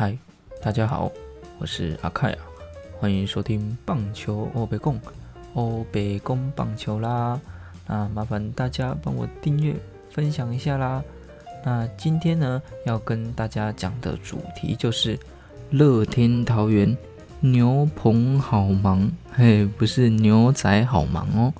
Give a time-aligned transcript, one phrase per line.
[0.00, 0.16] 嗨，
[0.62, 1.10] 大家好，
[1.58, 2.38] 我是阿凯啊，
[3.00, 4.96] 欢迎收听棒球欧北贡
[5.54, 7.40] 欧北贡棒球啦。
[7.84, 9.74] 那麻烦大家帮我订阅、
[10.08, 11.02] 分享一下啦。
[11.64, 15.18] 那今天呢，要跟大家讲的主题就是
[15.70, 16.96] 乐天桃园
[17.40, 21.52] 牛棚好忙，嘿，不是牛仔好忙哦。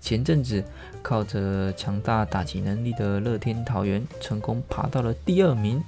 [0.00, 0.64] 前阵子
[1.02, 5.78] 靠着强大打击能力的乐天桃园，成功爬到了第二名。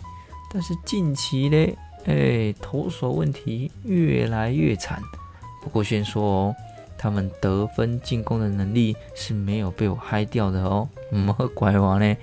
[0.55, 1.75] 但是近期嘞，
[2.05, 5.01] 哎，投手问题越来越惨。
[5.62, 6.56] 不过先说哦，
[6.98, 10.87] 他们得分进攻的能力是没有被我嗨掉的哦。
[11.11, 12.16] 么拐王呢？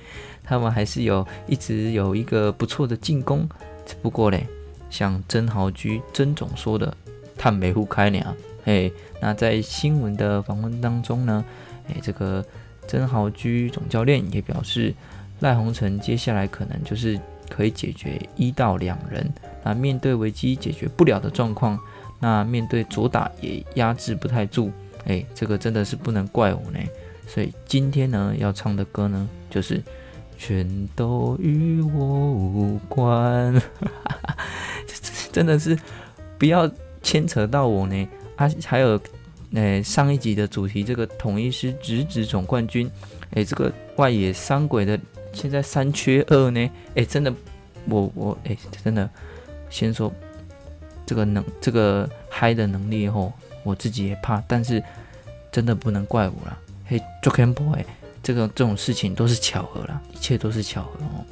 [0.43, 3.49] 他们还是有一直有一个不错的进攻。
[3.83, 4.45] 只不过嘞，
[4.91, 6.95] 像曾豪居曾总说的，
[7.35, 8.19] 他没户开呢。
[8.63, 11.43] 嘿，那在新闻的访问当中呢，
[11.87, 12.45] 哎，这个
[12.85, 14.93] 曾豪居总教练也表示，
[15.39, 17.19] 赖鸿成接下来可能就是。
[17.49, 19.27] 可以解决一到两人，
[19.63, 21.77] 那面对危机解决不了的状况，
[22.19, 24.71] 那面对左打也压制不太住，
[25.05, 26.79] 哎，这个真的是不能怪我呢。
[27.27, 29.81] 所以今天呢要唱的歌呢，就是
[30.37, 33.61] 全都与我无关，
[35.31, 35.77] 真的是
[36.37, 36.69] 不要
[37.01, 38.07] 牵扯到我呢。
[38.35, 38.99] 啊，还有，
[39.53, 42.89] 哎，上一集的主题这个统一师直指总冠军，
[43.31, 44.99] 哎，这个外野三鬼的。
[45.33, 47.33] 现在三缺二呢，哎，真的，
[47.85, 49.09] 我我哎，真的，
[49.69, 50.11] 先说
[51.05, 53.31] 这个能这个嗨的能力后，
[53.63, 54.83] 我自己也怕，但是
[55.51, 56.57] 真的不能怪我了。
[56.85, 57.85] 嘿，Joker Boy，
[58.23, 61.23] 这个这种事情都是巧合了，一切都是巧合哦。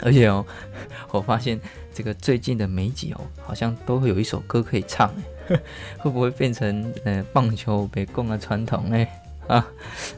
[0.00, 0.44] 而且哦，
[1.12, 1.60] 我发现
[1.92, 5.14] 这个最近的每集哦，好像都会有一首歌可以唱，
[5.48, 5.60] 哎，
[6.00, 9.06] 会不会变成呃棒球北贡的传统呢？
[9.46, 9.66] 啊，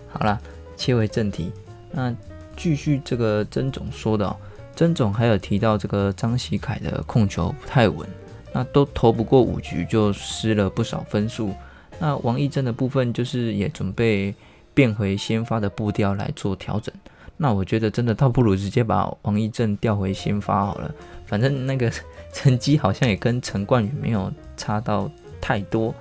[0.08, 0.40] 好了，
[0.76, 1.52] 切回正题，
[1.90, 2.14] 那。
[2.56, 4.36] 继续这个曾总说的，
[4.74, 8.08] 曾总还有提到这个张喜凯的控球不太稳，
[8.52, 11.54] 那都投不过五局就失了不少分数。
[11.98, 14.34] 那王义正的部分就是也准备
[14.74, 16.94] 变回先发的步调来做调整。
[17.38, 20.94] 那我觉得真的倒不如直接把王义正调回先发好了，
[21.26, 21.92] 反正那个
[22.32, 25.10] 成绩好像也跟陈冠宇没有差到
[25.40, 25.94] 太多。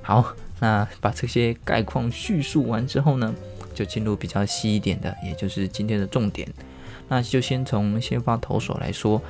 [0.00, 3.32] 好，那把这些概况叙述完之后呢？
[3.74, 6.48] 就进入比较细一点的，也就是今天的重点。
[7.08, 9.20] 那就先从先发投手来说，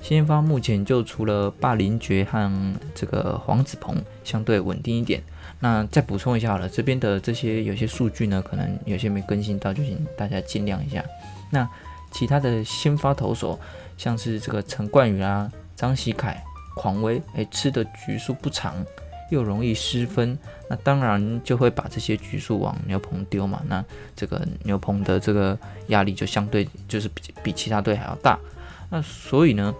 [0.00, 5.22] 先发目前就除了霸凌爵和这个黄子鹏相对稳定一点。
[5.58, 11.04] 那再补充一下好了，这边的这些有些数据呢，可能有些没更新到，就请大家见谅一下。
[11.50, 11.68] 那
[12.12, 13.58] 其他的先发投手，
[13.96, 16.42] 像是这个陈冠宇啊、张喜凯、
[16.74, 18.74] 狂威，哎，吃的局数不长。
[19.30, 20.38] 又容易失分，
[20.68, 23.62] 那当然就会把这些局数往牛棚丢嘛。
[23.68, 28.38] 那这个牛棚的这个压力就相对就是比比其他队还要大。
[28.90, 29.74] 那所以呢，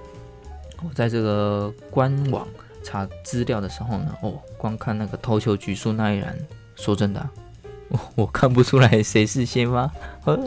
[0.83, 2.47] 我在这个官网
[2.83, 6.37] 查资料的时候呢，哦，光看那个投球局数那一栏，
[6.75, 7.29] 说真的，
[7.89, 9.91] 我 我看不出来谁是先发，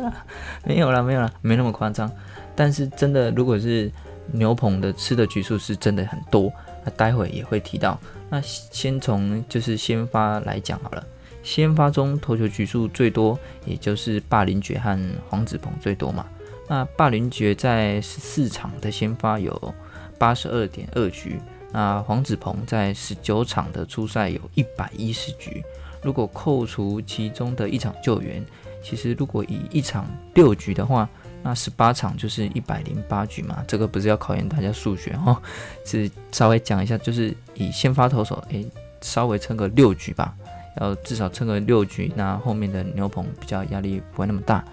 [0.66, 2.12] 没有了，没有了，没那么夸张。
[2.56, 3.90] 但是真的，如果是
[4.31, 6.51] 牛棚的吃的局数是真的很多，
[6.84, 8.00] 那待会也会提到。
[8.29, 11.03] 那先从就是先发来讲好了，
[11.41, 14.97] 先发中投球局数最多，也就是霸凌爵和
[15.29, 16.25] 黄子鹏最多嘛。
[16.68, 19.73] 那霸凌爵在十四场的先发有
[20.18, 21.39] 八十二点二局，
[21.72, 25.63] 那黄子鹏在十九场的初赛有一百一十局。
[26.03, 28.45] 如果扣除其中的一场救援，
[28.84, 31.09] 其实如果以一场六局的话。
[31.41, 35.35] 那十八场就是一百零八局嘛，这个不是要考验大家数学哦，
[35.85, 38.66] 是稍微讲一下，就是以先发投手，诶，
[39.01, 40.35] 稍微撑个六局吧，
[40.81, 44.63] 要至少撑个六局，那后面的牛棚比较压力不会那么大，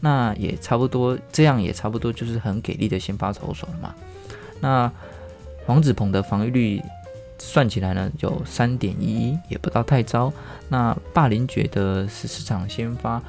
[0.00, 3.94] 那也差不多，这样也差不多就是很给力的先发投手了嘛。
[4.60, 4.90] 那
[5.64, 6.82] 黄子鹏的防御率
[7.38, 10.32] 算起来呢，有三点一一，也不到太糟。
[10.68, 13.22] 那霸凌觉得十四场先发。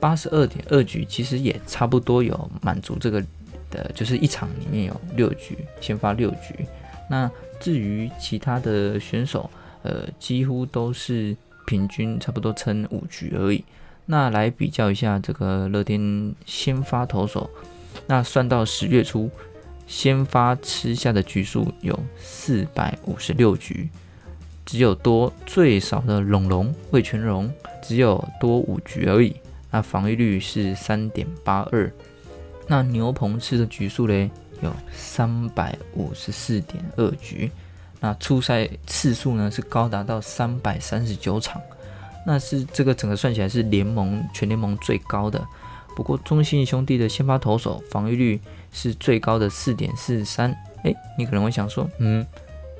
[0.00, 3.22] 八十二点二局，其实也差不多有满足这个
[3.70, 6.66] 的，就是一场里面有六局，先发六局。
[7.08, 7.30] 那
[7.60, 9.50] 至于其他的选手，
[9.82, 11.36] 呃，几乎都是
[11.66, 13.62] 平均差不多撑五局而已。
[14.06, 17.48] 那来比较一下这个乐天先发投手，
[18.06, 19.30] 那算到十月初，
[19.86, 23.88] 先发吃下的局数有四百五十六局，
[24.64, 29.36] 只有多最少的龙龙魏全荣只有多五局而已。
[29.70, 31.90] 那防御率是三点八二，
[32.66, 34.30] 那牛棚吃的局数嘞
[34.62, 37.50] 有三百五十四点二局，
[38.00, 41.60] 那出赛次数呢是高达到三百三十九场，
[42.26, 45.40] 那是这个整个算起来是联盟全联盟最高的。
[45.96, 48.40] 不过中信兄弟的先发投手防御率
[48.72, 50.50] 是最高的四点四三，
[50.84, 52.24] 诶，你可能会想说，嗯，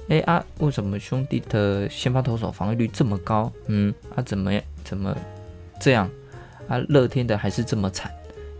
[0.08, 3.52] 诶啊，为什么兄弟的先发投手防御率这么高？
[3.66, 4.52] 嗯，啊，怎么
[4.84, 5.14] 怎么
[5.80, 6.08] 这样？
[6.70, 8.08] 啊，乐天的还是这么惨？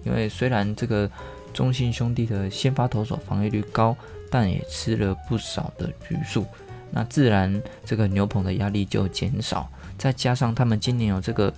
[0.03, 1.09] 因为虽然这个
[1.55, 3.97] 中信兄弟的先发投手防御率高，
[4.29, 6.45] 但也吃了不少的局数，
[6.91, 9.71] 那自然这个牛棚的压力就减少。
[9.97, 11.55] 再加上他们今年有这个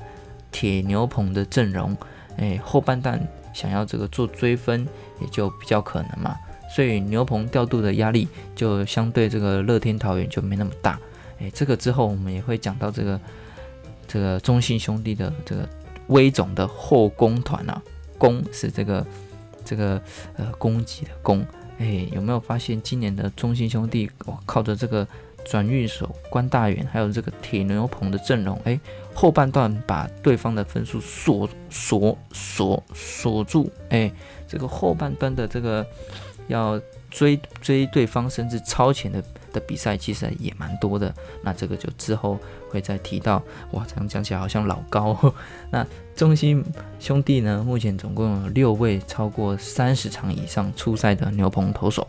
[0.51, 1.97] 铁牛棚的阵容，
[2.37, 3.19] 诶，后半段
[3.55, 4.87] 想要这个做追分
[5.23, 6.37] 也就比较可能嘛。
[6.69, 11.01] 所以牛棚调度的压力就相对这个乐天桃园就没那么大。
[11.39, 13.19] 诶，这个之后我们也会讲到这个
[14.07, 15.67] 这个中信兄弟的这个。
[16.13, 17.83] 威总的后宫团啊，
[18.17, 19.05] 攻是这个
[19.65, 20.01] 这个
[20.37, 21.45] 呃攻击的攻，
[21.79, 25.07] 哎，有没有发现今年的中心兄弟哇，靠着这个
[25.45, 28.79] 转运手关大元，还有这个铁牛棚的阵容，哎，
[29.13, 34.13] 后半段把对方的分数锁锁锁锁住，哎，
[34.47, 35.85] 这个后半段的这个
[36.47, 36.81] 要
[37.11, 39.23] 追追对方甚至超前的。
[39.53, 42.39] 的比赛其实也蛮多的，那这个就之后
[42.69, 43.43] 会再提到。
[43.73, 45.17] 哇，这样讲起来好像老高。
[45.71, 46.65] 那中心
[46.99, 52.07] 兄弟呢，目前总共有六位超过三十场以上出赛的牛棚投手。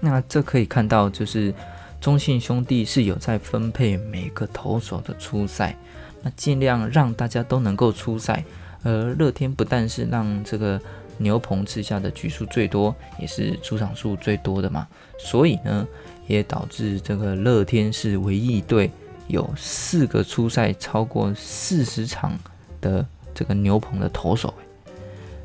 [0.00, 1.52] 那这可以看到，就是
[2.00, 5.76] 中信兄弟是有在分配每个投手的出赛，
[6.22, 8.44] 那尽量让大家都能够出赛。
[8.82, 10.80] 而乐天不但是让这个
[11.18, 14.86] 牛棚吃下的局数最多，也是出场数最多的嘛，
[15.18, 15.86] 所以呢。
[16.30, 18.88] 也导致这个乐天是唯一一队
[19.26, 22.38] 有四个出赛超过四十场
[22.80, 23.04] 的
[23.34, 24.54] 这个牛棚的投手。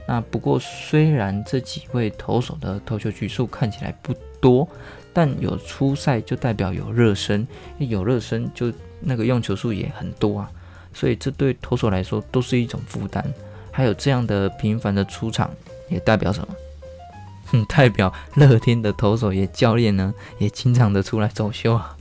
[0.08, 4.68] 那不过虽然这几位投手的投球局数看起来不多，
[5.12, 7.48] 但有出赛就代表有热身，
[7.80, 10.52] 有热身就那个用球数也很多啊。
[10.94, 13.26] 所以这对投手来说都是一种负担。
[13.72, 15.50] 还有这样的频繁的出场，
[15.90, 16.56] 也代表什么？
[17.64, 21.96] 代表乐天的投手也教练呢，也经常的出来走秀啊。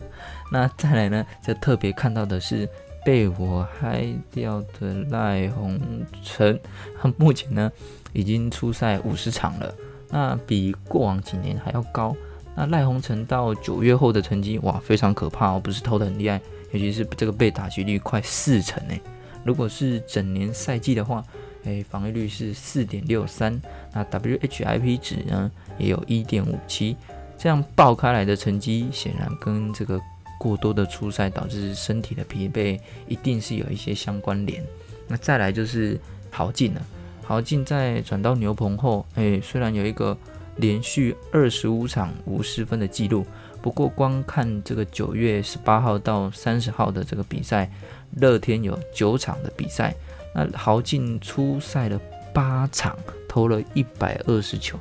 [0.50, 2.68] 那再来呢，就特别看到的是
[3.04, 5.78] 被我嗨掉的赖鸿
[6.22, 6.58] 成，
[7.00, 7.70] 他目前呢
[8.12, 9.74] 已经出赛五十场了，
[10.10, 12.16] 那比过往几年还要高。
[12.56, 16.40] 那赖鸿成到九月后的成绩哇，非常可怕哦，不是投的很厉害，
[16.72, 19.00] 尤其是这个被打击率快四成诶。
[19.44, 21.22] 如果是整年赛季的话。
[21.64, 23.60] 诶，防御率是四点六三，
[23.92, 26.96] 那 WHIP 值呢也有一点五七，
[27.38, 30.00] 这样爆开来的成绩，显然跟这个
[30.38, 32.78] 过多的出赛导致身体的疲惫，
[33.08, 34.62] 一定是有一些相关联。
[35.08, 35.98] 那再来就是
[36.30, 36.82] 豪进了，
[37.22, 40.16] 豪进在转到牛棚后，诶，虽然有一个
[40.56, 43.24] 连续二十五场无失分的记录，
[43.62, 47.70] 不过光看这个九月十八号到三十号的这个比赛，
[48.16, 49.94] 乐天有九场的比赛。
[50.34, 51.98] 那豪进出赛了
[52.32, 52.98] 八场，
[53.28, 54.76] 投了一百二十球。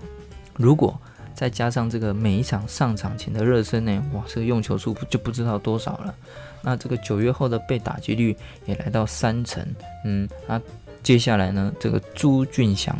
[0.55, 0.99] 如果
[1.35, 6.15] 再加上这个每一场上场前的热身呢，哇，这个用球数就不知道多少了。
[6.61, 8.35] 那这个九月后的被打击率
[8.65, 9.63] 也来到三成。
[10.05, 10.59] 嗯，那
[11.01, 12.97] 接下来呢，这个朱俊祥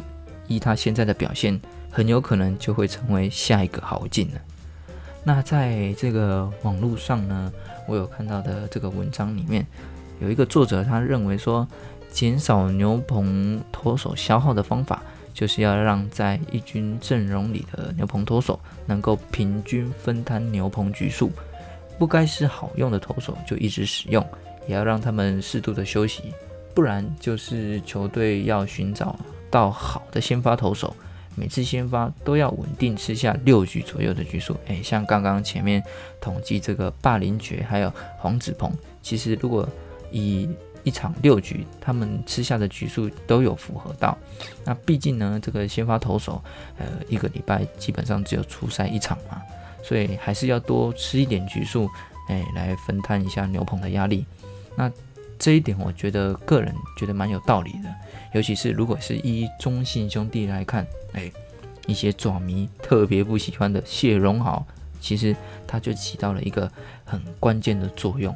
[0.47, 1.59] 依他现在的表现，
[1.89, 4.41] 很有可能就会成为下一个豪进了。
[5.23, 7.51] 那在这个网络上呢，
[7.87, 9.65] 我有看到的这个文章里面，
[10.19, 11.67] 有一个作者他认为说。
[12.13, 15.01] 减少牛棚投手消耗的方法，
[15.33, 21.31] 就是要让在一军阵容里的牛棚投手能够平均分摊牛棚局数，
[21.97, 24.23] 不该是好用的投手就一直使用，
[24.67, 26.31] 也要让他们适度的休息，
[26.75, 29.17] 不然就是球队要寻找
[29.49, 30.95] 到好的先发投手，
[31.35, 34.55] 每次先发都要稳定吃下六局左右的局数。
[34.67, 35.83] 诶，像刚刚前面
[36.21, 39.67] 统计这个霸凌爵还有黄子鹏，其实如果
[40.11, 40.47] 以
[40.83, 44.17] 一场六局，他们吃下的局数都有符合到。
[44.65, 46.41] 那毕竟呢，这个先发投手，
[46.77, 49.41] 呃，一个礼拜基本上只有出赛一场嘛，
[49.83, 51.89] 所以还是要多吃一点局数，
[52.27, 54.25] 哎，来分摊一下牛棚的压力。
[54.75, 54.91] 那
[55.39, 57.93] 这一点我觉得个人觉得蛮有道理的，
[58.33, 61.31] 尤其是如果是一中信兄弟来看，哎，
[61.85, 64.65] 一些爪迷特别不喜欢的谢荣豪，
[64.99, 65.35] 其实
[65.67, 66.69] 他就起到了一个
[67.03, 68.33] 很关键的作用。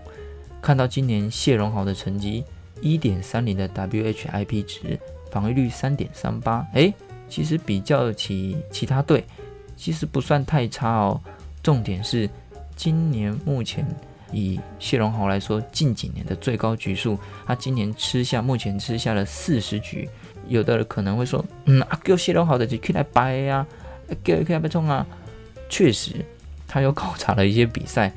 [0.61, 2.43] 看到今年谢荣豪的成绩，
[2.81, 4.99] 一点三零的 WHIP 值，
[5.31, 6.93] 防御率三点三八，哎，
[7.29, 9.23] 其实比较起其他队，
[9.75, 11.19] 其实不算太差哦。
[11.63, 12.29] 重点是
[12.75, 13.85] 今年目前
[14.31, 20.09] 以谢荣豪来说，近几年的最高局数，他今年吃下目前吃下了四十局。
[20.47, 23.65] 有的人可能会说，嗯，阿叫谢荣豪的就可以来掰呀，
[24.23, 25.05] 叫可以来冲啊。
[25.69, 26.25] 确实，
[26.67, 28.13] 他又考察了一些比赛。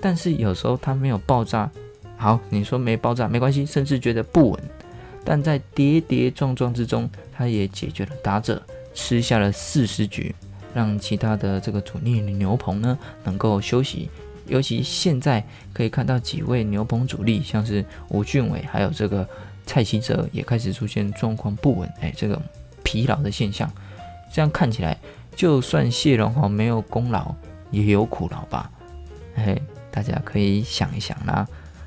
[0.00, 1.70] 但是有时候它没有爆炸，
[2.16, 4.60] 好，你说没爆炸没关系，甚至觉得不稳，
[5.24, 8.62] 但在跌跌撞撞之中，它也解决了打者
[8.94, 10.34] 吃下了四十局，
[10.74, 14.08] 让其他的这个主力牛棚呢能够休息。
[14.46, 19.28] 尤其现在可以看到几位牛棚主力，像是吴俊伟，还有这个
[19.66, 22.40] 蔡奇哲，也开始出现状况不稳，哎，这个
[22.82, 23.70] 疲劳的现象。
[24.32, 24.96] 这样看起来，
[25.36, 27.34] 就算谢龙华没有功劳，
[27.70, 28.70] 也有苦劳吧？
[29.34, 29.60] 哎，
[29.98, 31.44] 大家可以想一想啦。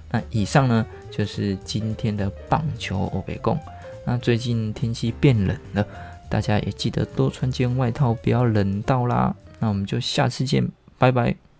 [0.09, 3.57] 那以上呢，就是今天的棒球欧北共。
[4.05, 5.87] 那最近天气变冷了，
[6.27, 9.33] 大家也记得多穿件外套，不要冷到啦。
[9.59, 11.50] 那我们就下次见，拜拜。